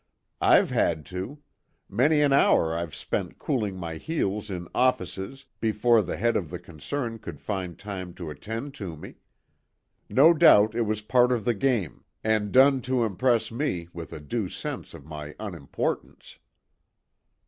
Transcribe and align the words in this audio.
"I've 0.41 0.71
had 0.71 1.05
to. 1.13 1.37
Many 1.87 2.21
an 2.21 2.33
hour 2.33 2.73
I've 2.75 2.95
spent 2.95 3.37
cooling 3.37 3.77
my 3.77 3.97
heels 3.97 4.49
in 4.49 4.67
offices 4.73 5.45
before 5.59 6.01
the 6.01 6.17
head 6.17 6.35
of 6.35 6.49
the 6.49 6.57
concern 6.57 7.19
could 7.19 7.39
find 7.39 7.77
time 7.77 8.15
to 8.15 8.31
attend 8.31 8.73
to 8.81 8.95
me. 8.97 9.17
No 10.09 10.33
doubt 10.33 10.73
it 10.73 10.87
was 10.87 11.03
part 11.03 11.31
of 11.31 11.45
the 11.45 11.53
game, 11.53 12.03
and 12.23 12.51
done 12.51 12.81
to 12.81 13.03
impress 13.03 13.51
me 13.51 13.89
with 13.93 14.11
a 14.11 14.19
due 14.19 14.49
sense 14.49 14.95
of 14.95 15.05
my 15.05 15.35
unimportance." 15.39 16.39